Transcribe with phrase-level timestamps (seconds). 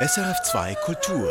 [0.00, 1.28] SRF2 Kultur.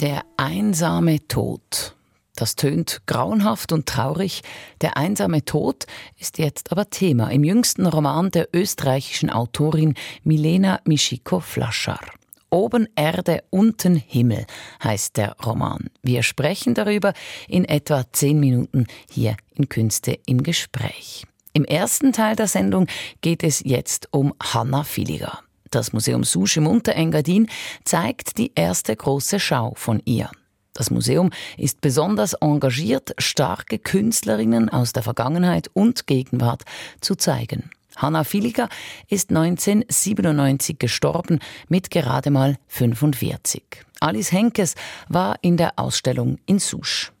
[0.00, 1.94] Der einsame Tod.
[2.36, 4.40] Das tönt grauenhaft und traurig.
[4.80, 5.84] Der einsame Tod
[6.18, 9.92] ist jetzt aber Thema im jüngsten Roman der österreichischen Autorin
[10.22, 12.00] Milena Mischiko-Flaschar.
[12.48, 14.46] Oben Erde, unten Himmel
[14.82, 15.90] heißt der Roman.
[16.02, 17.12] Wir sprechen darüber
[17.46, 21.26] in etwa zehn Minuten hier in Künste im Gespräch.
[21.56, 22.88] Im ersten Teil der Sendung
[23.20, 25.38] geht es jetzt um Hanna Filiger.
[25.70, 27.48] Das Museum Susch im Unterengadin
[27.84, 30.30] zeigt die erste große Schau von ihr.
[30.72, 36.64] Das Museum ist besonders engagiert, starke Künstlerinnen aus der Vergangenheit und Gegenwart
[37.00, 37.70] zu zeigen.
[37.94, 38.68] Hanna Filiger
[39.08, 43.62] ist 1997 gestorben mit gerade mal 45.
[44.00, 44.74] Alice Henkes
[45.08, 47.12] war in der Ausstellung in Susch.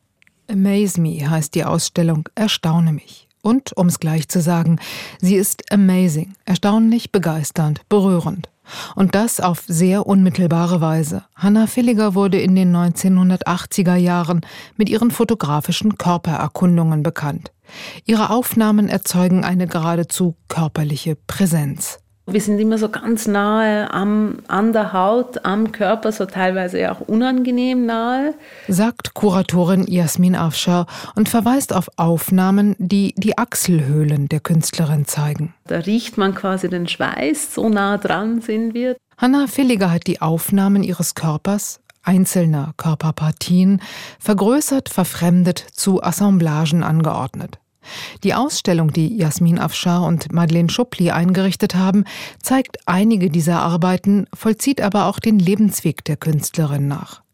[0.50, 3.28] Amaze Me heißt die Ausstellung Erstaune mich.
[3.44, 4.78] Und, um es gleich zu sagen,
[5.20, 8.48] sie ist amazing, erstaunlich, begeisternd, berührend.
[8.94, 11.24] Und das auf sehr unmittelbare Weise.
[11.36, 14.40] Hannah Villiger wurde in den 1980er Jahren
[14.78, 17.52] mit ihren fotografischen Körpererkundungen bekannt.
[18.06, 21.98] Ihre Aufnahmen erzeugen eine geradezu körperliche Präsenz.
[22.26, 27.00] Wir sind immer so ganz nahe am, an der Haut, am Körper, so teilweise auch
[27.00, 28.32] unangenehm nahe.
[28.66, 35.52] Sagt Kuratorin Jasmin Afschar und verweist auf Aufnahmen, die die Achselhöhlen der Künstlerin zeigen.
[35.66, 38.96] Da riecht man quasi den Schweiß, so nah dran sind wir.
[39.18, 43.82] Hanna Villiger hat die Aufnahmen ihres Körpers, einzelner Körperpartien,
[44.18, 47.58] vergrößert, verfremdet zu Assemblagen angeordnet.
[48.22, 52.04] Die Ausstellung, die Jasmin Afshar und Madeleine Schuppli eingerichtet haben,
[52.42, 57.24] zeigt einige dieser Arbeiten, vollzieht aber auch den Lebensweg der Künstlerin nach.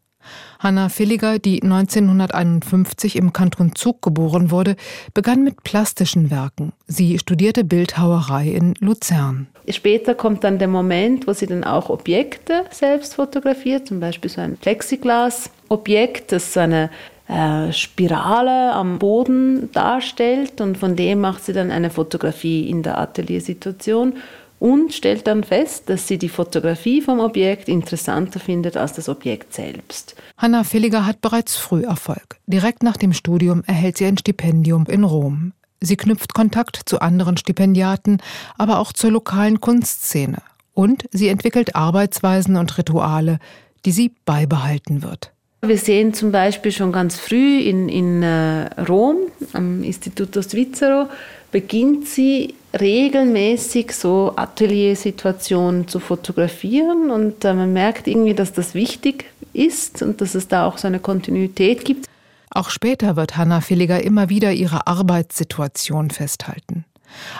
[0.59, 4.75] Hanna Villiger, die 1951 im Kanton Zug geboren wurde,
[5.13, 6.73] begann mit plastischen Werken.
[6.85, 9.47] Sie studierte Bildhauerei in Luzern.
[9.67, 14.41] Später kommt dann der Moment, wo sie dann auch Objekte selbst fotografiert, zum Beispiel so
[14.41, 16.89] ein Plexiglas-Objekt, das so eine
[17.31, 22.97] äh, Spirale am Boden darstellt und von dem macht sie dann eine Fotografie in der
[22.97, 24.15] Ateliersituation
[24.59, 29.53] und stellt dann fest, dass sie die Fotografie vom Objekt interessanter findet als das Objekt
[29.53, 30.15] selbst.
[30.37, 32.37] Hanna Villiger hat bereits früh Erfolg.
[32.47, 35.53] Direkt nach dem Studium erhält sie ein Stipendium in Rom.
[35.79, 38.21] Sie knüpft Kontakt zu anderen Stipendiaten,
[38.57, 40.43] aber auch zur lokalen Kunstszene.
[40.73, 43.39] Und sie entwickelt Arbeitsweisen und Rituale,
[43.85, 45.31] die sie beibehalten wird.
[45.63, 49.17] Wir sehen zum Beispiel schon ganz früh in, in äh, Rom,
[49.53, 51.07] am Istituto Svizzero,
[51.51, 59.25] beginnt sie regelmäßig so Ateliersituationen zu fotografieren und äh, man merkt irgendwie, dass das wichtig
[59.53, 62.07] ist und dass es da auch so eine Kontinuität gibt.
[62.49, 66.85] Auch später wird Hanna Villiger immer wieder ihre Arbeitssituation festhalten.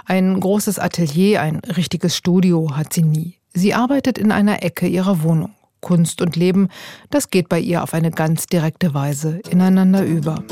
[0.05, 3.35] Ein großes Atelier, ein richtiges Studio hat sie nie.
[3.53, 5.55] Sie arbeitet in einer Ecke ihrer Wohnung.
[5.81, 6.69] Kunst und Leben,
[7.09, 10.43] das geht bei ihr auf eine ganz direkte Weise ineinander über.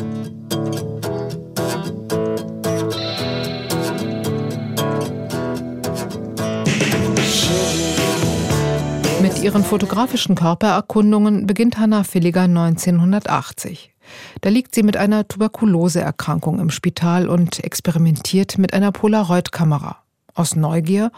[9.21, 13.93] Mit ihren fotografischen Körpererkundungen beginnt Hannah Villiger 1980.
[14.41, 19.97] Da liegt sie mit einer Tuberkuloseerkrankung im Spital und experimentiert mit einer Polaroid-Kamera.
[20.33, 21.11] Aus Neugier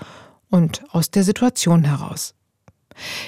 [0.49, 2.33] und aus der Situation heraus.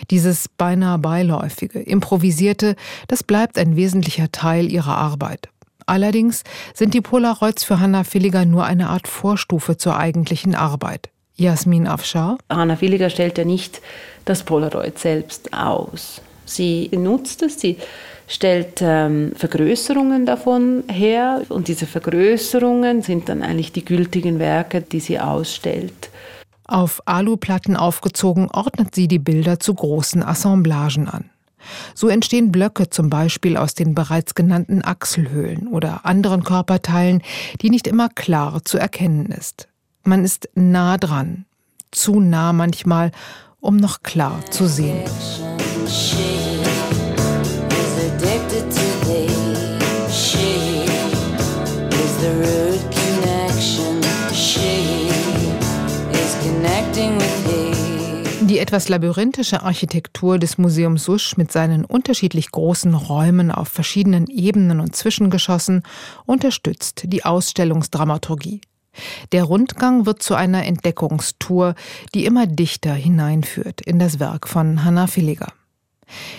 [0.10, 2.76] Dieses beinahe beiläufige, improvisierte,
[3.08, 5.50] das bleibt ein wesentlicher Teil ihrer Arbeit.
[5.86, 11.10] Allerdings sind die Polaroids für Hanna Villiger nur eine Art Vorstufe zur eigentlichen Arbeit.
[11.36, 12.38] Jasmin Afshar.
[12.50, 13.82] Hanna Villiger stellt ja nicht
[14.26, 16.22] das Polaroid selbst aus.
[16.46, 17.78] Sie nutzt es, sie
[18.28, 25.00] stellt ähm, Vergrößerungen davon her und diese Vergrößerungen sind dann eigentlich die gültigen Werke, die
[25.00, 26.10] sie ausstellt.
[26.66, 31.30] Auf Aluplatten aufgezogen ordnet sie die Bilder zu großen Assemblagen an.
[31.96, 37.22] So entstehen Blöcke zum Beispiel aus den bereits genannten Achselhöhlen oder anderen Körperteilen,
[37.62, 39.68] die nicht immer klar zu erkennen ist.
[40.04, 41.46] Man ist nah dran,
[41.92, 43.12] zu nah manchmal,
[43.62, 45.04] um noch klar zu sehen.
[58.54, 64.80] Die etwas labyrinthische Architektur des Museums Susch mit seinen unterschiedlich großen Räumen auf verschiedenen Ebenen
[64.80, 65.82] und Zwischengeschossen
[66.28, 68.62] unterstützt die Ausstellungsdramaturgie.
[69.32, 71.74] Der Rundgang wird zu einer Entdeckungstour,
[72.14, 75.52] die immer dichter hineinführt in das Werk von Hannah Villiger.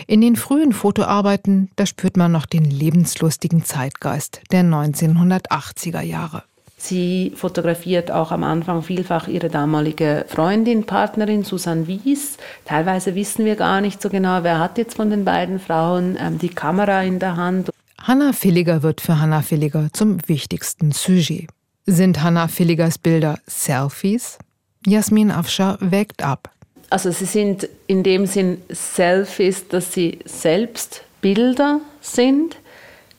[0.06, 6.44] In den frühen Fotoarbeiten, da spürt man noch den lebenslustigen Zeitgeist der 1980er Jahre.
[6.84, 12.36] Sie fotografiert auch am Anfang vielfach ihre damalige Freundin, Partnerin Susanne Wies.
[12.66, 16.38] Teilweise wissen wir gar nicht so genau, wer hat jetzt von den beiden Frauen ähm,
[16.38, 17.70] die Kamera in der Hand.
[18.02, 21.48] Hanna Villiger wird für Hanna Villiger zum wichtigsten Sujet.
[21.86, 24.36] Sind Hanna Villigers Bilder Selfies?
[24.84, 26.50] Jasmin Afscher wägt ab.
[26.90, 32.56] Also sie sind in dem Sinn Selfies, dass sie selbst Bilder sind.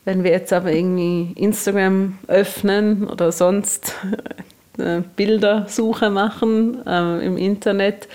[0.06, 3.92] Wenn wir jetzt aber irgendwie Instagram öffnen oder sonst
[4.78, 8.06] eine Bildersuche machen äh, im Internet,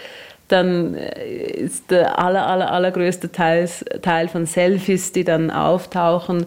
[0.47, 3.69] dann ist der aller, aller, allergrößte Teil,
[4.01, 6.45] Teil von Selfies, die dann auftauchen,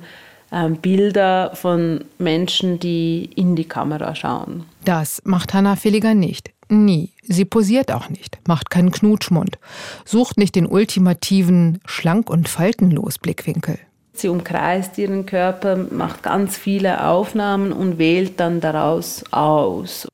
[0.50, 4.64] äh, Bilder von Menschen, die in die Kamera schauen.
[4.86, 6.52] Das macht Hannah Villiger nicht.
[6.70, 7.10] Nie.
[7.22, 9.58] Sie posiert auch nicht, macht keinen Knutschmund,
[10.06, 13.78] sucht nicht den ultimativen, schlank und faltenlos Blickwinkel.
[14.14, 20.08] Sie umkreist ihren Körper, macht ganz viele Aufnahmen und wählt dann daraus aus.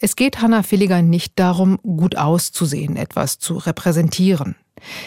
[0.00, 4.56] Es geht Hannah Villiger nicht darum, gut auszusehen, etwas zu repräsentieren.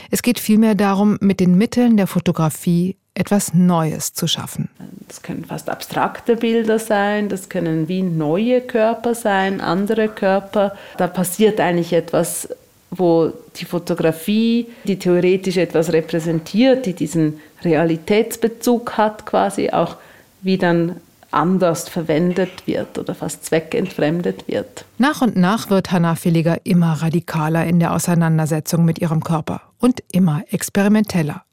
[0.09, 4.69] Es geht vielmehr darum, mit den Mitteln der Fotografie etwas Neues zu schaffen.
[5.07, 10.75] Das können fast abstrakte Bilder sein, das können wie neue Körper sein, andere Körper.
[10.97, 12.49] Da passiert eigentlich etwas,
[12.91, 19.97] wo die Fotografie, die theoretisch etwas repräsentiert, die diesen Realitätsbezug hat, quasi auch
[20.41, 20.97] wie dann
[21.31, 24.85] anders verwendet wird oder fast zweckentfremdet wird.
[24.97, 30.01] Nach und nach wird Hannah Villiger immer radikaler in der Auseinandersetzung mit ihrem Körper und
[30.11, 31.43] immer experimenteller.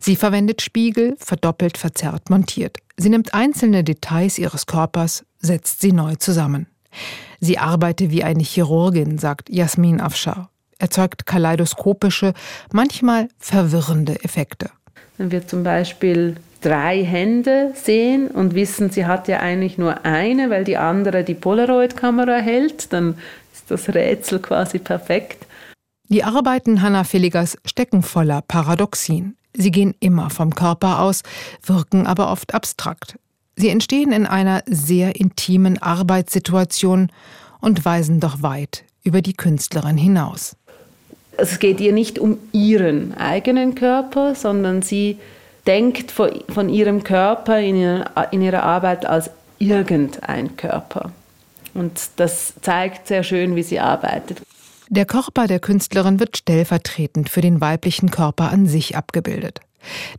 [0.00, 2.78] Sie verwendet Spiegel, verdoppelt, verzerrt, montiert.
[2.96, 6.66] Sie nimmt einzelne Details ihres Körpers, setzt sie neu zusammen.
[7.40, 12.34] Sie arbeite wie eine Chirurgin, sagt Jasmin Afshar, erzeugt kaleidoskopische,
[12.72, 14.70] manchmal verwirrende Effekte.
[15.18, 20.50] Wenn wir zum Beispiel drei Hände sehen und wissen, sie hat ja eigentlich nur eine,
[20.50, 23.18] weil die andere die Polaroid-Kamera hält, dann
[23.52, 25.46] ist das Rätsel quasi perfekt.
[26.08, 29.36] Die Arbeiten Hannah Villigers stecken voller Paradoxien.
[29.54, 31.22] Sie gehen immer vom Körper aus,
[31.64, 33.18] wirken aber oft abstrakt.
[33.56, 37.10] Sie entstehen in einer sehr intimen Arbeitssituation
[37.60, 40.56] und weisen doch weit über die Künstlerin hinaus.
[41.36, 45.18] Es geht ihr nicht um ihren eigenen Körper, sondern sie
[45.66, 51.12] denkt von ihrem Körper in ihrer, Arbeit als irgendein Körper.
[51.74, 54.42] Und das zeigt sehr schön, wie sie arbeitet.
[54.88, 59.60] Der Körper der Künstlerin wird stellvertretend für den weiblichen Körper an sich abgebildet.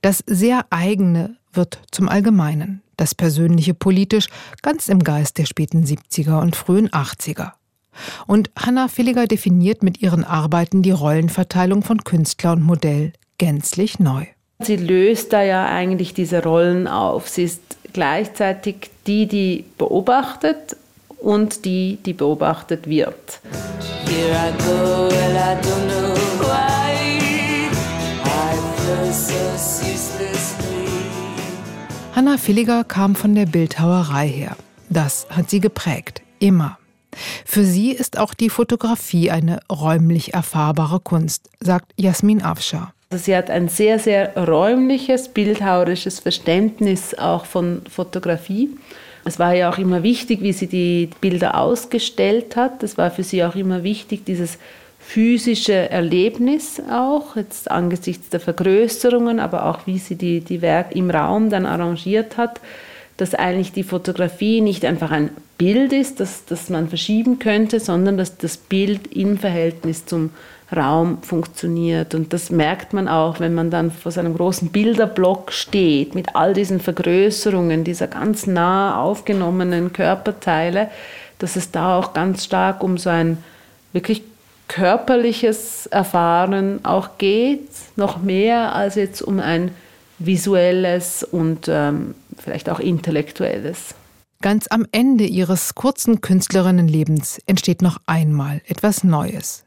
[0.01, 4.27] Das sehr eigene wird zum Allgemeinen, das persönliche politisch
[4.61, 7.51] ganz im Geist der späten 70er und frühen 80er.
[8.27, 14.25] Und Hannah Villiger definiert mit ihren Arbeiten die Rollenverteilung von Künstler und Modell gänzlich neu.
[14.61, 17.27] Sie löst da ja eigentlich diese Rollen auf.
[17.27, 17.61] Sie ist
[17.91, 20.77] gleichzeitig die, die beobachtet
[21.19, 23.39] und die, die beobachtet wird.
[32.15, 34.55] Hanna Villiger kam von der Bildhauerei her.
[34.89, 36.77] Das hat sie geprägt, immer.
[37.45, 42.93] Für sie ist auch die Fotografie eine räumlich erfahrbare Kunst, sagt Jasmin Afshar.
[43.09, 48.69] Also sie hat ein sehr, sehr räumliches, bildhauerisches Verständnis auch von Fotografie.
[49.25, 52.83] Es war ja auch immer wichtig, wie sie die Bilder ausgestellt hat.
[52.83, 54.57] Es war für sie auch immer wichtig, dieses
[54.99, 61.09] physische Erlebnis auch, jetzt angesichts der Vergrößerungen, aber auch wie sie die, die Werke im
[61.11, 62.61] Raum dann arrangiert hat,
[63.17, 65.29] dass eigentlich die Fotografie nicht einfach ein
[65.63, 70.31] Bild ist, das, das man verschieben könnte, sondern dass das Bild im Verhältnis zum
[70.75, 72.15] Raum funktioniert.
[72.15, 76.35] Und das merkt man auch, wenn man dann vor so einem großen Bilderblock steht, mit
[76.35, 80.89] all diesen Vergrößerungen dieser ganz nah aufgenommenen Körperteile,
[81.39, 83.37] dass es da auch ganz stark um so ein
[83.93, 84.21] wirklich
[84.67, 89.71] körperliches Erfahren auch geht, noch mehr als jetzt um ein
[90.19, 93.95] visuelles und ähm, vielleicht auch intellektuelles.
[94.43, 99.63] Ganz am Ende ihres kurzen Künstlerinnenlebens entsteht noch einmal etwas Neues.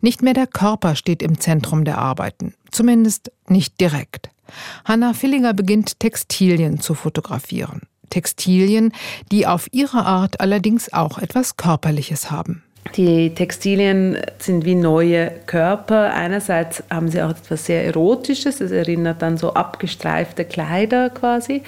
[0.00, 4.30] Nicht mehr der Körper steht im Zentrum der Arbeiten, zumindest nicht direkt.
[4.86, 7.82] Hanna Villinger beginnt Textilien zu fotografieren.
[8.08, 8.94] Textilien,
[9.30, 12.62] die auf ihre Art allerdings auch etwas Körperliches haben.
[12.96, 16.14] Die Textilien sind wie neue Körper.
[16.14, 21.60] Einerseits haben sie auch etwas sehr Erotisches, es erinnert an so abgestreifte Kleider quasi.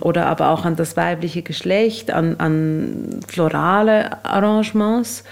[0.00, 5.24] Oder aber auch an das weibliche Geschlecht, an, an florale Arrangements.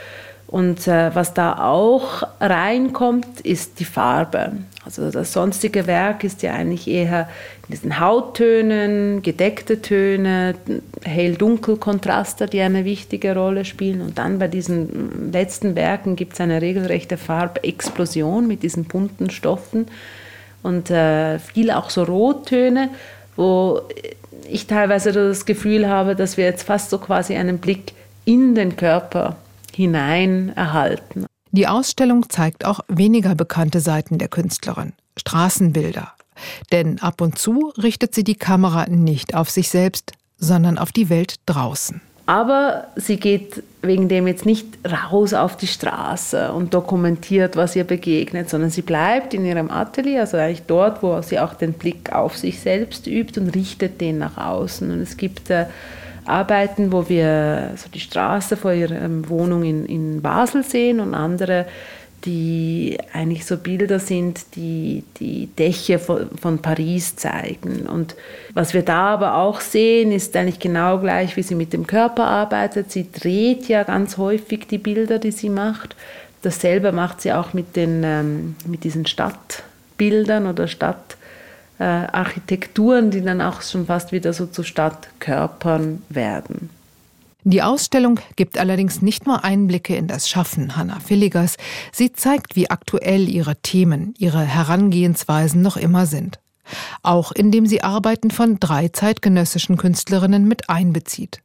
[0.47, 4.53] Und äh, was da auch reinkommt, ist die Farbe.
[4.85, 7.29] Also das sonstige Werk ist ja eigentlich eher
[7.67, 10.55] in diesen Hauttönen, gedeckte Töne,
[11.03, 14.03] hell-dunkel-Kontraste, die eine wichtige Rolle spielen.
[14.03, 19.87] Und dann bei diesen letzten Werken gibt es eine regelrechte Farbexplosion mit diesen bunten Stoffen
[20.63, 22.91] und äh, viel auch so Rottöne,
[23.37, 23.83] wo
[24.51, 27.93] ich teilweise das Gefühl habe, dass wir jetzt fast so quasi einen Blick
[28.25, 29.37] in den Körper
[29.73, 31.27] hinein erhalten.
[31.53, 36.13] Die Ausstellung zeigt auch weniger bekannte Seiten der Künstlerin, Straßenbilder.
[36.73, 41.09] Denn ab und zu richtet sie die Kamera nicht auf sich selbst, sondern auf die
[41.09, 42.01] Welt draußen.
[42.27, 47.85] Aber sie geht wegen dem jetzt nicht raus auf die Straße und dokumentiert, was ihr
[47.85, 52.13] begegnet, sondern sie bleibt in ihrem Atelier, also eigentlich dort, wo sie auch den Blick
[52.13, 54.91] auf sich selbst übt und richtet den nach außen.
[54.91, 55.67] Und es gibt äh,
[56.25, 61.67] Arbeiten, wo wir so die Straße vor ihrer Wohnung in, in Basel sehen und andere,
[62.25, 67.87] die eigentlich so Bilder sind, die die Dächer von, von, Paris zeigen.
[67.87, 68.17] Und
[68.55, 72.27] was wir da aber auch sehen, ist eigentlich genau gleich, wie sie mit dem Körper
[72.27, 72.91] arbeitet.
[72.91, 75.97] Sie dreht ja ganz häufig die Bilder, die sie macht.
[76.43, 81.17] Dasselbe macht sie auch mit, den, ähm, mit diesen Stadtbildern oder Stadt
[81.79, 82.07] äh,
[83.11, 86.71] die dann auch schon fast wieder so zu Stadtkörpern werden.
[87.47, 91.57] Die Ausstellung gibt allerdings nicht nur Einblicke in das Schaffen Hanna Villigers,
[91.93, 96.41] sie zeigt, wie aktuell ihre Themen, ihre Herangehensweisen noch immer sind.
[97.03, 101.43] Auch indem sie Arbeiten von drei zeitgenössischen Künstlerinnen mit einbezieht.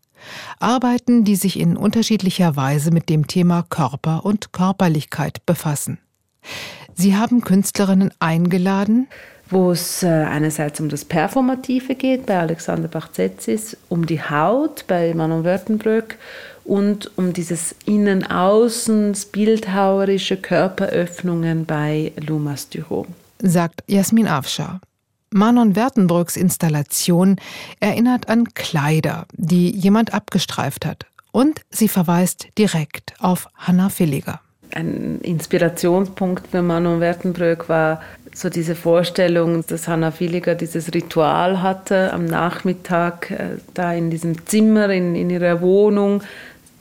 [0.60, 6.00] Arbeiten, die sich in unterschiedlicher Weise mit dem Thema Körper und Körperlichkeit befassen.
[6.94, 9.08] Sie haben Künstlerinnen eingeladen,
[9.50, 15.14] wo es äh, einerseits um das Performative geht bei Alexander Bachzetzis, um die Haut bei
[15.14, 16.18] Manon Wörtenbrück
[16.64, 23.08] und um dieses Innen-Außen, bildhauerische Körperöffnungen bei Lumas Duro.
[23.42, 24.80] Sagt Jasmin Afschar.
[25.32, 27.38] Manon Wertenbrücks Installation
[27.80, 31.06] erinnert an Kleider, die jemand abgestreift hat.
[31.32, 34.42] Und sie verweist direkt auf Hanna Villiger.
[34.72, 38.02] Ein Inspirationspunkt für Manon Wertenbrück war
[38.34, 44.46] so diese Vorstellung, dass Hanna Villiger dieses Ritual hatte, am Nachmittag äh, da in diesem
[44.46, 46.24] Zimmer, in, in ihrer Wohnung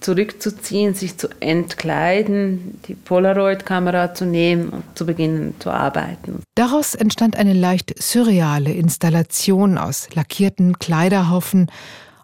[0.01, 6.43] zurückzuziehen, sich zu entkleiden, die Polaroid-Kamera zu nehmen und zu beginnen zu arbeiten.
[6.55, 11.71] Daraus entstand eine leicht surreale Installation aus lackierten Kleiderhaufen,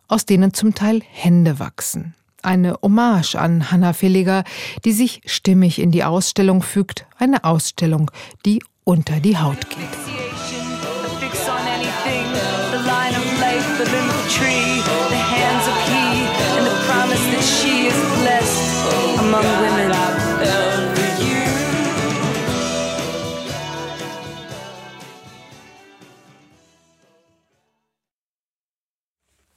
[0.09, 2.15] aus denen zum Teil Hände wachsen.
[2.43, 4.45] Eine Hommage an Hanna Villiger,
[4.85, 8.11] die sich stimmig in die Ausstellung fügt, eine Ausstellung,
[8.45, 9.79] die unter die Haut geht.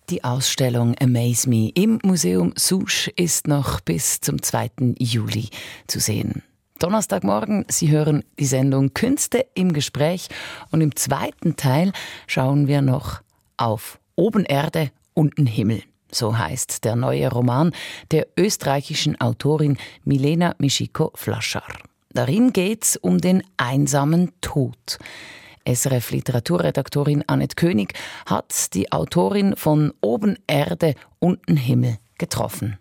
[0.09, 4.95] Die Ausstellung Amaze Me im Museum Souche ist noch bis zum 2.
[4.99, 5.49] Juli
[5.87, 6.43] zu sehen.
[6.79, 10.27] Donnerstagmorgen, Sie hören die Sendung Künste im Gespräch
[10.71, 11.91] und im zweiten Teil
[12.27, 13.21] schauen wir noch
[13.57, 15.83] auf Oben Erde, unten Himmel.
[16.11, 17.73] So heißt der neue Roman
[18.11, 21.67] der österreichischen Autorin Milena Mischiko Flaschar.
[22.13, 24.97] Darin geht's um den einsamen Tod.
[25.67, 27.93] SRF Literaturredaktorin Annette König
[28.25, 32.77] hat die Autorin von Oben Erde, unten Himmel getroffen.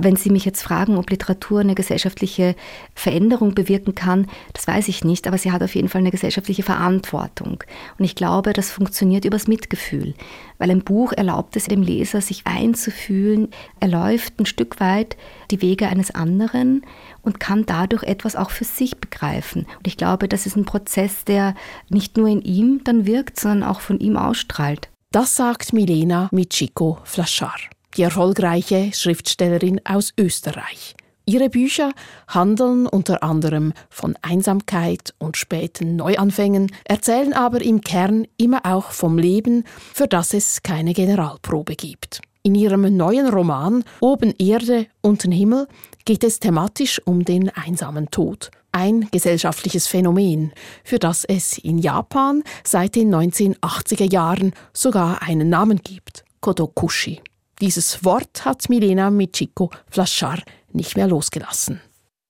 [0.00, 2.54] Wenn Sie mich jetzt fragen, ob Literatur eine gesellschaftliche
[2.94, 6.62] Veränderung bewirken kann, das weiß ich nicht, aber sie hat auf jeden Fall eine gesellschaftliche
[6.62, 7.62] Verantwortung.
[7.98, 10.14] Und ich glaube, das funktioniert übers Mitgefühl,
[10.58, 13.48] weil ein Buch erlaubt es dem Leser, sich einzufühlen.
[13.80, 15.16] Er läuft ein Stück weit
[15.50, 16.82] die Wege eines anderen
[17.22, 19.66] und kann dadurch etwas auch für sich begreifen.
[19.78, 21.54] Und ich glaube, das ist ein Prozess, der
[21.88, 24.88] nicht nur in ihm dann wirkt, sondern auch von ihm ausstrahlt.
[25.10, 27.56] Das sagt Milena Michiko Flaschar
[27.98, 30.94] die erfolgreiche Schriftstellerin aus Österreich.
[31.26, 31.92] Ihre Bücher
[32.28, 39.18] handeln unter anderem von Einsamkeit und späten Neuanfängen, erzählen aber im Kern immer auch vom
[39.18, 42.22] Leben, für das es keine Generalprobe gibt.
[42.42, 45.66] In ihrem neuen Roman Oben Erde, unten Himmel
[46.06, 48.50] geht es thematisch um den einsamen Tod.
[48.72, 50.52] Ein gesellschaftliches Phänomen,
[50.84, 57.20] für das es in Japan seit den 1980er Jahren sogar einen Namen gibt, Kodokushi.
[57.60, 60.38] Dieses Wort hat Milena Michiko Flaschar
[60.72, 61.80] nicht mehr losgelassen.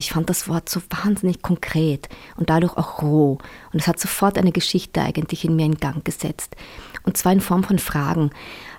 [0.01, 3.39] Ich fand das Wort so wahnsinnig konkret und dadurch auch roh.
[3.73, 6.57] Und es hat sofort eine Geschichte eigentlich in mir in Gang gesetzt.
[7.03, 8.31] Und zwar in Form von Fragen.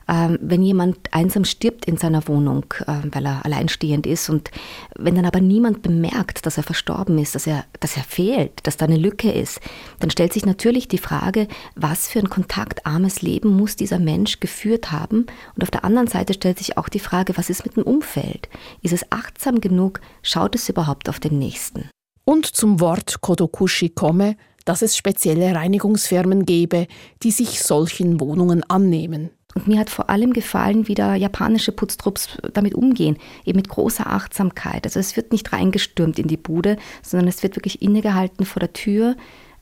[0.09, 4.49] Ähm, wenn jemand einsam stirbt in seiner Wohnung, äh, weil er alleinstehend ist und
[4.97, 8.77] wenn dann aber niemand bemerkt, dass er verstorben ist, dass er, dass er fehlt, dass
[8.77, 9.61] da eine Lücke ist,
[9.99, 14.91] dann stellt sich natürlich die Frage, was für ein kontaktarmes Leben muss dieser Mensch geführt
[14.91, 15.27] haben?
[15.55, 18.49] Und auf der anderen Seite stellt sich auch die Frage, was ist mit dem Umfeld?
[18.81, 20.01] Ist es achtsam genug?
[20.23, 21.89] Schaut es überhaupt auf den Nächsten?
[22.25, 26.87] Und zum Wort Kodokushi komme, dass es spezielle Reinigungsfirmen gebe,
[27.21, 29.29] die sich solchen Wohnungen annehmen.
[29.55, 34.07] Und mir hat vor allem gefallen, wie da japanische Putztrupps damit umgehen, eben mit großer
[34.07, 34.85] Achtsamkeit.
[34.85, 38.73] Also es wird nicht reingestürmt in die Bude, sondern es wird wirklich innegehalten vor der
[38.73, 39.15] Tür.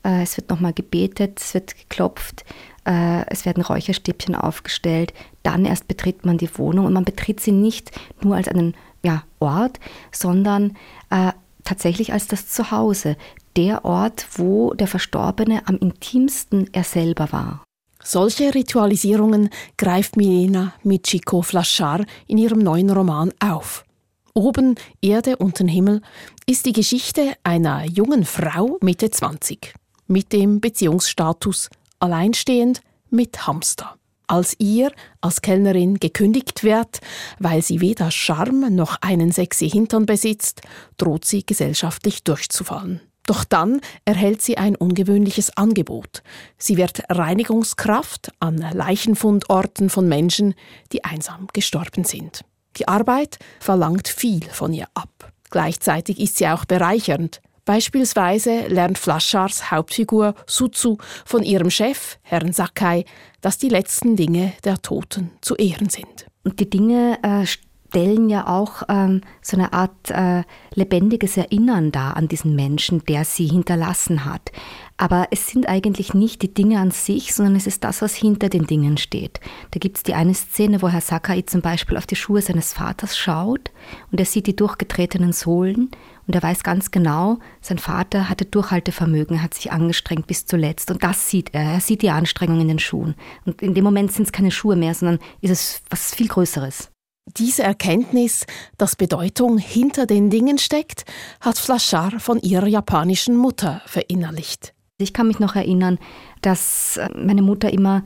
[0.04, 2.44] Äh, es wird nochmal gebetet, es wird geklopft,
[2.84, 5.14] äh, es werden Räucherstäbchen aufgestellt.
[5.42, 7.90] Dann erst betritt man die Wohnung und man betritt sie nicht
[8.22, 9.80] nur als einen ja, Ort,
[10.12, 10.76] sondern
[11.10, 11.32] äh,
[11.64, 13.16] tatsächlich als das Zuhause,
[13.56, 17.64] der Ort, wo der Verstorbene am intimsten er selber war.
[18.10, 23.84] Solche Ritualisierungen greift Milena Michiko Flaschar in ihrem neuen Roman auf.
[24.32, 26.00] Oben, Erde, unten Himmel
[26.46, 29.74] ist die Geschichte einer jungen Frau Mitte 20
[30.06, 33.96] mit dem Beziehungsstatus alleinstehend mit Hamster.
[34.26, 37.00] Als ihr als Kellnerin gekündigt wird,
[37.38, 40.62] weil sie weder Charme noch einen sexy Hintern besitzt,
[40.96, 43.02] droht sie gesellschaftlich durchzufallen.
[43.28, 46.22] Doch dann erhält sie ein ungewöhnliches Angebot.
[46.56, 50.54] Sie wird Reinigungskraft an Leichenfundorten von Menschen,
[50.92, 52.40] die einsam gestorben sind.
[52.78, 55.30] Die Arbeit verlangt viel von ihr ab.
[55.50, 57.42] Gleichzeitig ist sie auch bereichernd.
[57.66, 63.04] Beispielsweise lernt Flaschars Hauptfigur Sutsu von ihrem Chef, Herrn Sakai,
[63.42, 66.28] dass die letzten Dinge der Toten zu ehren sind.
[66.44, 67.44] Und die Dinge äh,
[67.88, 70.42] stellen ja auch ähm, so eine Art äh,
[70.74, 74.52] lebendiges Erinnern dar an diesen Menschen, der sie hinterlassen hat.
[74.96, 78.48] Aber es sind eigentlich nicht die Dinge an sich, sondern es ist das, was hinter
[78.48, 79.40] den Dingen steht.
[79.70, 82.72] Da gibt es die eine Szene, wo Herr Sakai zum Beispiel auf die Schuhe seines
[82.72, 83.70] Vaters schaut
[84.10, 85.90] und er sieht die durchgetretenen Sohlen
[86.26, 90.90] und er weiß ganz genau, sein Vater hatte Durchhaltevermögen, hat sich angestrengt bis zuletzt.
[90.90, 91.62] Und das sieht er.
[91.62, 93.14] Er sieht die Anstrengung in den Schuhen.
[93.46, 96.90] Und in dem Moment sind es keine Schuhe mehr, sondern ist es was viel Größeres.
[97.36, 98.46] Diese Erkenntnis,
[98.78, 101.04] dass Bedeutung hinter den Dingen steckt,
[101.40, 104.72] hat Flachar von ihrer japanischen Mutter verinnerlicht.
[104.98, 105.98] Ich kann mich noch erinnern,
[106.42, 108.02] dass meine Mutter immer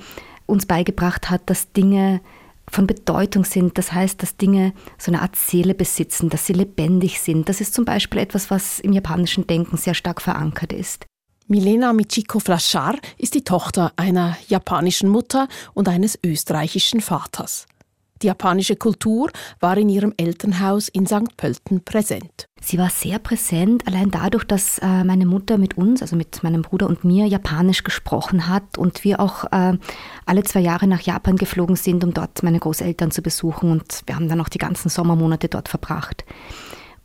[0.47, 2.21] uns beigebracht hat, dass Dinge
[2.69, 3.79] von Bedeutung sind.
[3.79, 7.49] Das heißt, dass Dinge so eine Art Seele besitzen, dass sie lebendig sind.
[7.49, 11.07] Das ist zum Beispiel etwas, was im japanischen Denken sehr stark verankert ist.
[11.49, 17.67] Milena Michiko Flachar ist die Tochter einer japanischen Mutter und eines österreichischen Vaters.
[18.23, 21.37] Die japanische Kultur war in ihrem Elternhaus in St.
[21.37, 22.47] Pölten präsent.
[22.61, 26.63] Sie war sehr präsent, allein dadurch, dass äh, meine Mutter mit uns, also mit meinem
[26.63, 29.77] Bruder und mir, Japanisch gesprochen hat und wir auch äh,
[30.27, 34.15] alle zwei Jahre nach Japan geflogen sind, um dort meine Großeltern zu besuchen und wir
[34.15, 36.25] haben dann auch die ganzen Sommermonate dort verbracht.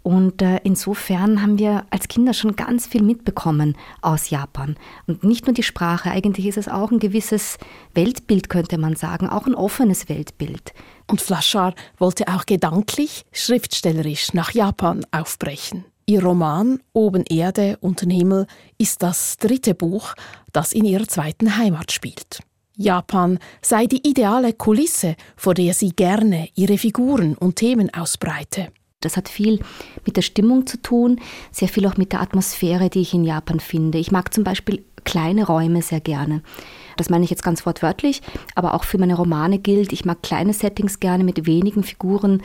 [0.07, 4.77] Und äh, insofern haben wir als Kinder schon ganz viel mitbekommen aus Japan.
[5.05, 7.57] Und nicht nur die Sprache, eigentlich ist es auch ein gewisses
[7.93, 10.73] Weltbild, könnte man sagen, auch ein offenes Weltbild.
[11.07, 15.83] Und Flaschar wollte auch gedanklich, schriftstellerisch nach Japan aufbrechen.
[16.05, 20.13] Ihr Roman Oben Erde, unten Himmel ist das dritte Buch,
[20.53, 22.39] das in ihrer zweiten Heimat spielt.
[22.77, 28.69] Japan sei die ideale Kulisse, vor der sie gerne ihre Figuren und Themen ausbreite.
[29.01, 29.59] Das hat viel
[30.05, 31.19] mit der Stimmung zu tun,
[31.51, 33.99] sehr viel auch mit der Atmosphäre, die ich in Japan finde.
[33.99, 36.41] Ich mag zum Beispiel kleine Räume sehr gerne.
[36.97, 38.21] Das meine ich jetzt ganz wortwörtlich,
[38.55, 42.41] aber auch für meine Romane gilt, ich mag kleine Settings gerne mit wenigen Figuren.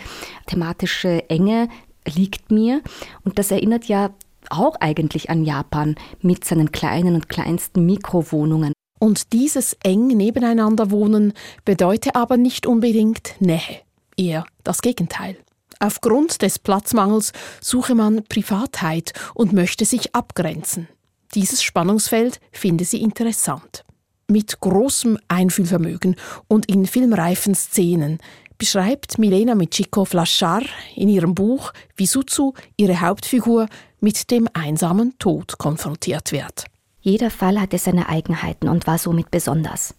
[0.46, 1.68] Thematische Enge
[2.06, 2.82] liegt mir
[3.24, 4.10] und das erinnert ja
[4.50, 8.74] auch eigentlich an Japan mit seinen kleinen und kleinsten Mikrowohnungen.
[9.00, 11.32] Und dieses eng nebeneinander wohnen
[11.64, 13.80] bedeutet aber nicht unbedingt Nähe,
[14.16, 15.36] eher das Gegenteil.
[15.82, 20.86] Aufgrund des Platzmangels suche man Privatheit und möchte sich abgrenzen.
[21.34, 23.82] Dieses Spannungsfeld finde sie interessant.
[24.28, 26.14] Mit großem Einfühlvermögen
[26.46, 28.18] und in filmreifen Szenen
[28.58, 30.62] beschreibt Milena Michiko Flaschar
[30.94, 33.66] in ihrem Buch, wie Suzu, ihre Hauptfigur,
[33.98, 36.66] mit dem einsamen Tod konfrontiert wird.
[37.00, 39.96] Jeder Fall hatte seine Eigenheiten und war somit besonders.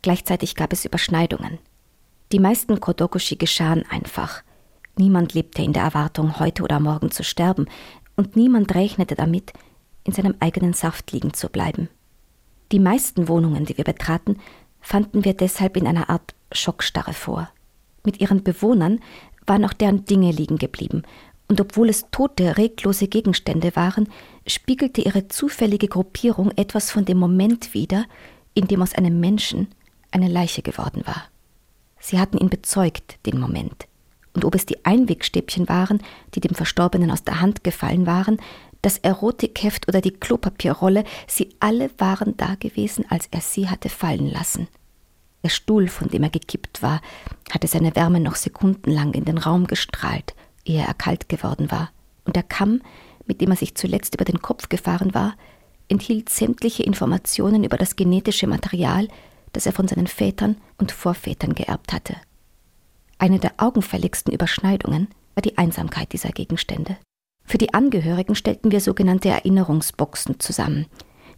[0.00, 1.58] Gleichzeitig gab es Überschneidungen.
[2.32, 4.42] Die meisten Kodokushi geschahen einfach.
[4.98, 7.66] Niemand lebte in der Erwartung, heute oder morgen zu sterben,
[8.16, 9.52] und niemand rechnete damit,
[10.02, 11.88] in seinem eigenen Saft liegen zu bleiben.
[12.72, 14.38] Die meisten Wohnungen, die wir betraten,
[14.80, 17.48] fanden wir deshalb in einer Art Schockstarre vor.
[18.04, 19.00] Mit ihren Bewohnern
[19.46, 21.02] waren auch deren Dinge liegen geblieben,
[21.46, 24.08] und obwohl es tote, reglose Gegenstände waren,
[24.46, 28.04] spiegelte ihre zufällige Gruppierung etwas von dem Moment wider,
[28.52, 29.68] in dem aus einem Menschen
[30.10, 31.24] eine Leiche geworden war.
[32.00, 33.86] Sie hatten ihn bezeugt, den Moment.
[34.34, 36.00] Und ob es die Einwegstäbchen waren,
[36.34, 38.38] die dem Verstorbenen aus der Hand gefallen waren,
[38.82, 44.30] das Erotikheft oder die Klopapierrolle, sie alle waren da gewesen, als er sie hatte fallen
[44.30, 44.68] lassen.
[45.42, 47.00] Der Stuhl, von dem er gekippt war,
[47.50, 51.90] hatte seine Wärme noch sekundenlang in den Raum gestrahlt, ehe er kalt geworden war,
[52.24, 52.82] und der Kamm,
[53.26, 55.34] mit dem er sich zuletzt über den Kopf gefahren war,
[55.88, 59.08] enthielt sämtliche Informationen über das genetische Material,
[59.52, 62.16] das er von seinen Vätern und Vorvätern geerbt hatte.
[63.18, 66.96] Eine der augenfälligsten Überschneidungen war die Einsamkeit dieser Gegenstände.
[67.44, 70.86] Für die Angehörigen stellten wir sogenannte Erinnerungsboxen zusammen.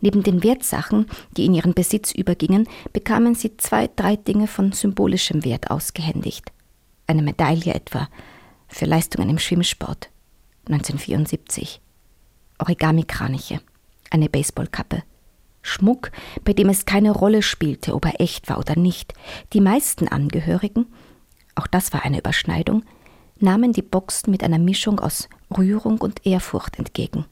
[0.02, 5.44] Neben den Wertsachen, die in ihren Besitz übergingen, bekamen sie zwei, drei Dinge von symbolischem
[5.44, 6.52] Wert ausgehändigt.
[7.06, 8.08] Eine Medaille etwa
[8.68, 10.10] für Leistungen im Schwimmsport
[10.66, 11.80] 1974,
[12.58, 13.60] Origami-Kraniche,
[14.10, 15.02] eine Baseballkappe,
[15.62, 16.10] Schmuck,
[16.44, 19.12] bei dem es keine Rolle spielte, ob er echt war oder nicht.
[19.52, 20.86] Die meisten Angehörigen,
[21.60, 22.84] auch das war eine Überschneidung,
[23.38, 27.26] nahmen die Boxen mit einer Mischung aus Rührung und Ehrfurcht entgegen.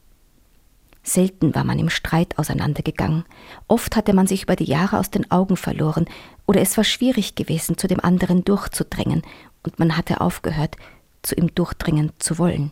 [1.01, 3.25] Selten war man im Streit auseinandergegangen,
[3.67, 6.05] oft hatte man sich über die Jahre aus den Augen verloren,
[6.45, 9.23] oder es war schwierig gewesen, zu dem anderen durchzudrängen,
[9.63, 10.75] und man hatte aufgehört,
[11.23, 12.69] zu ihm durchdringen zu wollen.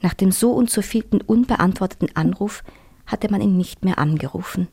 [0.00, 2.64] Nach dem so und so vielten unbeantworteten Anruf
[3.06, 4.66] hatte man ihn nicht mehr angerufen.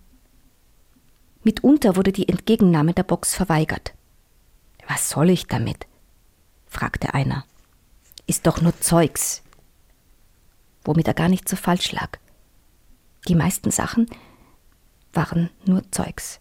[1.43, 3.93] Mitunter wurde die Entgegennahme der Box verweigert.
[4.87, 5.87] Was soll ich damit?
[6.67, 7.45] fragte einer.
[8.27, 9.43] Ist doch nur Zeugs.
[10.83, 12.17] Womit er gar nicht so falsch lag.
[13.27, 14.07] Die meisten Sachen
[15.13, 16.39] waren nur Zeugs.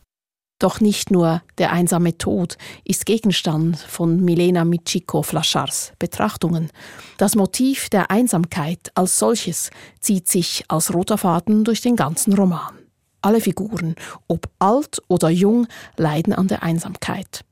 [0.60, 6.70] Doch nicht nur der einsame Tod ist Gegenstand von Milena Michiko Flaschars Betrachtungen.
[7.16, 12.78] Das Motiv der Einsamkeit als solches zieht sich als roter Faden durch den ganzen Roman.
[13.22, 13.94] Alle Figuren,
[14.28, 17.42] ob alt oder jung, leiden an der Einsamkeit.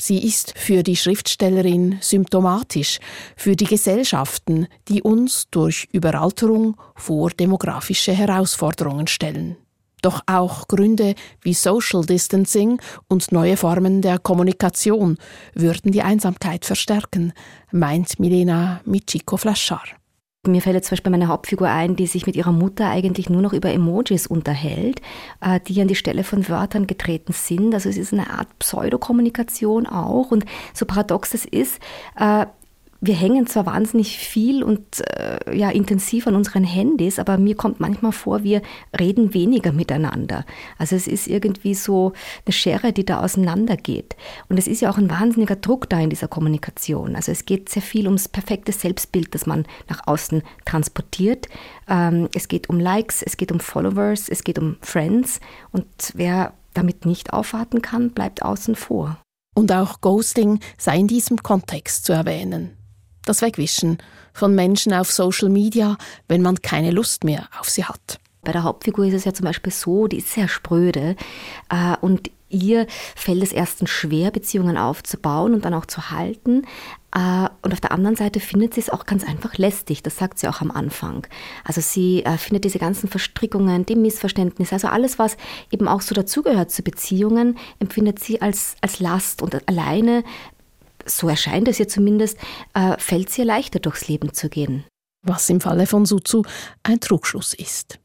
[0.00, 2.98] Sie ist für die Schriftstellerin symptomatisch
[3.36, 9.56] für die Gesellschaften, die uns durch Überalterung vor demografische Herausforderungen stellen
[10.02, 15.18] doch auch Gründe wie Social Distancing und neue Formen der Kommunikation
[15.54, 17.32] würden die Einsamkeit verstärken,
[17.72, 19.97] meint Milena Michiko-Flaschar.
[20.48, 23.42] Mir fällt jetzt zum Beispiel meine Hauptfigur ein, die sich mit ihrer Mutter eigentlich nur
[23.42, 25.00] noch über Emojis unterhält,
[25.40, 27.74] äh, die an die Stelle von Wörtern getreten sind.
[27.74, 30.30] Also es ist eine Art Pseudokommunikation auch.
[30.30, 31.80] Und so paradox es ist,
[32.18, 32.46] äh,
[33.00, 37.78] wir hängen zwar wahnsinnig viel und äh, ja intensiv an unseren Handys, aber mir kommt
[37.78, 38.60] manchmal vor, wir
[38.98, 40.44] reden weniger miteinander.
[40.78, 42.12] Also es ist irgendwie so
[42.44, 44.16] eine Schere, die da auseinandergeht.
[44.48, 47.14] Und es ist ja auch ein wahnsinniger Druck da in dieser Kommunikation.
[47.14, 51.46] Also es geht sehr viel ums perfekte Selbstbild, das man nach außen transportiert.
[51.88, 55.40] Ähm, es geht um Likes, es geht um Followers, es geht um Friends.
[55.70, 59.18] Und wer damit nicht aufwarten kann, bleibt außen vor.
[59.54, 62.77] Und auch Ghosting sei in diesem Kontext zu erwähnen
[63.24, 63.98] das Wegwischen
[64.32, 65.96] von Menschen auf Social Media,
[66.28, 68.18] wenn man keine Lust mehr auf sie hat.
[68.42, 71.16] Bei der Hauptfigur ist es ja zum Beispiel so, die ist sehr spröde
[71.70, 76.62] äh, und ihr fällt es erstens schwer, Beziehungen aufzubauen und dann auch zu halten.
[77.14, 80.38] Äh, und auf der anderen Seite findet sie es auch ganz einfach lästig, das sagt
[80.38, 81.26] sie auch am Anfang.
[81.64, 85.36] Also sie äh, findet diese ganzen Verstrickungen, die Missverständnisse, also alles, was
[85.70, 90.24] eben auch so dazugehört zu Beziehungen, empfindet sie als, als Last und alleine
[91.08, 92.38] so erscheint es ihr zumindest,
[92.74, 94.84] äh, fällt es ihr leichter durchs Leben zu gehen.
[95.26, 96.44] Was im Falle von Suzu
[96.82, 97.98] ein Trugschluss ist.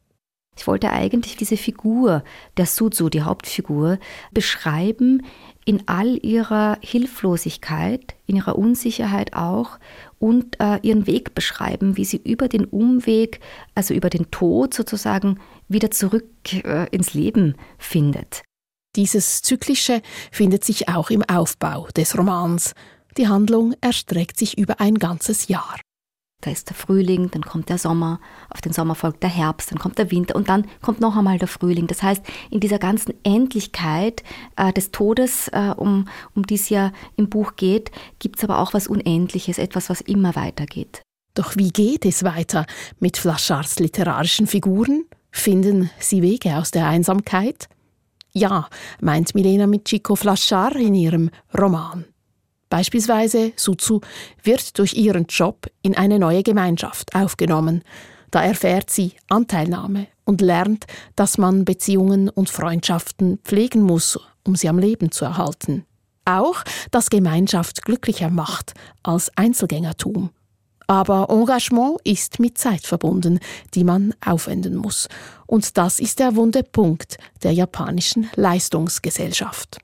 [0.55, 2.23] Ich wollte eigentlich diese Figur,
[2.57, 3.97] der Suzu, die Hauptfigur,
[4.31, 5.25] beschreiben
[5.65, 9.79] in all ihrer Hilflosigkeit, in ihrer Unsicherheit auch
[10.19, 13.39] und äh, ihren Weg beschreiben, wie sie über den Umweg,
[13.73, 18.43] also über den Tod sozusagen, wieder zurück äh, ins Leben findet.
[18.95, 22.75] Dieses Zyklische findet sich auch im Aufbau des Romans.
[23.17, 25.76] Die Handlung erstreckt sich über ein ganzes Jahr.
[26.41, 29.80] Da ist der Frühling, dann kommt der Sommer, auf den Sommer folgt der Herbst, dann
[29.80, 31.88] kommt der Winter und dann kommt noch einmal der Frühling.
[31.88, 34.23] Das heißt, in dieser ganzen Endlichkeit
[34.58, 38.60] äh, des Todes, äh, um, um die es ja im Buch geht, gibt es aber
[38.60, 41.02] auch was Unendliches, etwas, was immer weitergeht.
[41.34, 42.65] Doch wie geht es weiter
[42.99, 45.06] mit Flaschards literarischen Figuren?
[45.32, 47.69] Finden sie Wege aus der Einsamkeit?
[48.34, 48.67] Ja,
[48.99, 52.06] meint Milena Michiko Flaschar in ihrem Roman.
[52.73, 54.01] Beispielsweise Suzu
[54.41, 57.83] wird durch ihren Job in eine neue Gemeinschaft aufgenommen.
[58.31, 64.69] Da erfährt sie Anteilnahme und lernt, dass man Beziehungen und Freundschaften pflegen muss, um sie
[64.69, 65.86] am Leben zu erhalten.
[66.25, 70.31] Auch, dass Gemeinschaft glücklicher macht als Einzelgängertum.
[70.88, 73.38] Aber Engagement ist mit Zeit verbunden,
[73.75, 75.09] die man aufwenden muss.
[75.45, 79.77] Und das ist der wunde Punkt der japanischen Leistungsgesellschaft.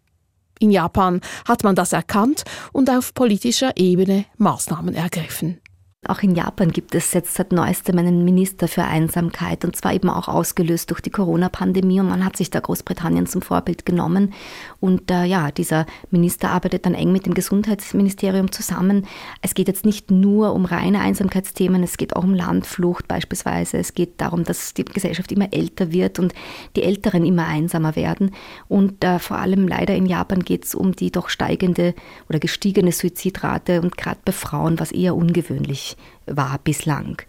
[0.59, 2.43] In Japan hat man das erkannt
[2.73, 5.61] und auf politischer Ebene Maßnahmen ergriffen.
[6.07, 10.09] Auch in Japan gibt es jetzt seit neuestem einen Minister für Einsamkeit und zwar eben
[10.09, 14.33] auch ausgelöst durch die Corona-Pandemie und man hat sich da Großbritannien zum Vorbild genommen
[14.79, 19.07] und äh, ja, dieser Minister arbeitet dann eng mit dem Gesundheitsministerium zusammen.
[19.41, 23.77] Es geht jetzt nicht nur um reine Einsamkeitsthemen, es geht auch um Landflucht beispielsweise.
[23.77, 26.33] Es geht darum, dass die Gesellschaft immer älter wird und
[26.77, 28.31] die Älteren immer einsamer werden
[28.69, 31.93] und äh, vor allem leider in Japan geht es um die doch steigende
[32.29, 35.88] oder gestiegene Suizidrate und gerade bei Frauen, was eher ungewöhnlich
[36.25, 37.21] war bislang.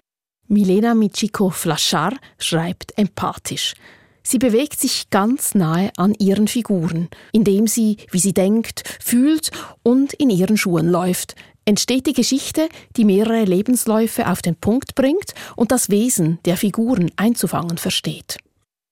[0.48, 3.74] Milena Michiko Flaschar schreibt empathisch.
[4.22, 9.50] Sie bewegt sich ganz nahe an ihren Figuren, indem sie, wie sie denkt, fühlt
[9.82, 11.34] und in ihren Schuhen läuft.
[11.64, 17.10] Entsteht die Geschichte, die mehrere Lebensläufe auf den Punkt bringt und das Wesen der Figuren
[17.16, 18.38] einzufangen versteht.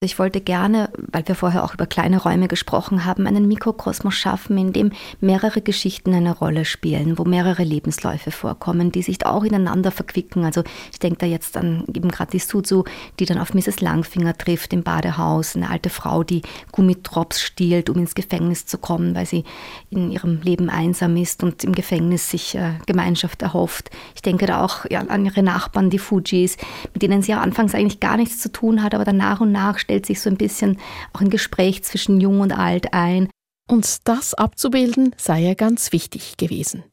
[0.00, 4.56] Ich wollte gerne, weil wir vorher auch über kleine Räume gesprochen haben, einen Mikrokosmos schaffen,
[4.56, 9.90] in dem mehrere Geschichten eine Rolle spielen, wo mehrere Lebensläufe vorkommen, die sich auch ineinander
[9.90, 10.44] verquicken.
[10.44, 12.84] Also ich denke da jetzt an eben gerade die Suzu,
[13.18, 13.80] die dann auf Mrs.
[13.80, 19.16] Langfinger trifft im Badehaus, eine alte Frau, die Gummitrops stiehlt, um ins Gefängnis zu kommen,
[19.16, 19.42] weil sie
[19.90, 23.90] in ihrem Leben einsam ist und im Gefängnis sich äh, Gemeinschaft erhofft.
[24.14, 26.56] Ich denke da auch ja, an ihre Nachbarn, die Fujis,
[26.94, 29.50] mit denen sie ja anfangs eigentlich gar nichts zu tun hat, aber dann nach und
[29.50, 30.78] nach stellt sich so ein bisschen
[31.14, 33.30] auch ein Gespräch zwischen Jung und Alt ein.
[33.66, 36.84] Und das abzubilden sei ja ganz wichtig gewesen.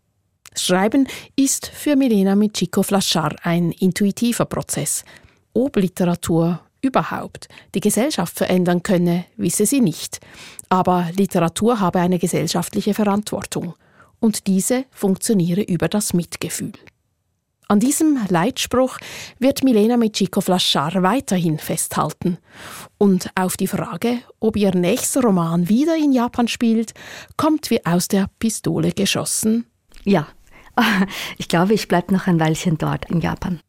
[0.57, 1.05] Schreiben
[1.35, 5.03] ist für Milena Michiko Flaschar ein intuitiver Prozess.
[5.53, 10.21] Ob Literatur überhaupt die Gesellschaft verändern könne, wisse sie nicht.
[10.69, 13.73] Aber Literatur habe eine gesellschaftliche Verantwortung.
[14.21, 16.71] Und diese funktioniere über das Mitgefühl.
[17.67, 18.99] An diesem Leitspruch
[19.39, 22.37] wird Milena Michiko Flaschar weiterhin festhalten.
[22.99, 26.93] Und auf die Frage, ob ihr nächster Roman wieder in Japan spielt,
[27.37, 29.65] kommt wie aus der Pistole geschossen.
[30.03, 30.27] Ja,
[31.37, 33.61] ich glaube, ich bleibe noch ein Weilchen dort in Japan.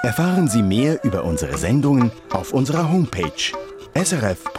[0.04, 3.32] Erfahren Sie mehr über unsere Sendungen auf unserer Homepage
[3.96, 4.56] srf.ch-kultur.